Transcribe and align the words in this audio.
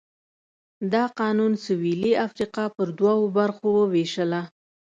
دا 0.91 1.03
قانون 1.19 1.51
سوېلي 1.63 2.13
افریقا 2.27 2.65
پر 2.75 2.87
دوو 2.99 3.23
برخو 3.37 3.67
ووېشله. 3.73 4.41